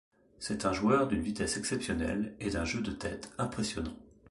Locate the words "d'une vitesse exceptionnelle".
1.07-2.33